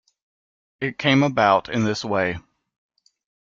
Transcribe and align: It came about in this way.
It 0.79 0.97
came 0.97 1.21
about 1.21 1.69
in 1.69 1.83
this 1.83 2.03
way. 2.03 2.39